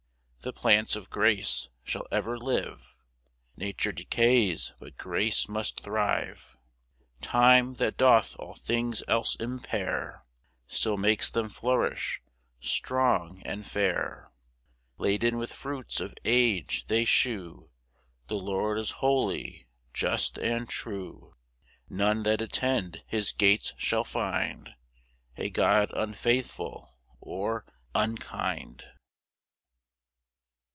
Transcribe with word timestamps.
3 0.43 0.49
The 0.53 0.59
plants 0.59 0.95
of 0.95 1.11
grace 1.11 1.69
shall 1.83 2.07
ever 2.11 2.35
live; 2.35 2.97
(Nature 3.55 3.91
decays 3.91 4.73
but 4.79 4.97
grace 4.97 5.47
must 5.47 5.83
thrive) 5.83 6.57
Time, 7.21 7.75
that 7.75 7.95
doth 7.95 8.35
all 8.39 8.55
things 8.55 9.03
else 9.07 9.35
impair, 9.35 10.25
Still 10.65 10.97
makes 10.97 11.29
them 11.29 11.47
flourish 11.47 12.23
strong 12.59 13.43
and 13.45 13.67
fair. 13.67 14.31
4 14.97 15.05
Laden 15.05 15.37
with 15.37 15.53
fruits 15.53 15.99
of 15.99 16.15
age, 16.25 16.85
they 16.87 17.05
shew 17.05 17.69
The 18.25 18.33
Lord 18.33 18.79
is 18.79 18.89
holy, 18.93 19.67
just, 19.93 20.39
and 20.39 20.67
true; 20.67 21.35
None 21.87 22.23
that 22.23 22.41
attend 22.41 23.03
his 23.05 23.31
gates 23.31 23.75
shall 23.77 24.03
find 24.03 24.73
A 25.37 25.51
God 25.51 25.91
unfaithful 25.95 26.97
or 27.19 27.63
unkind. 27.93 28.85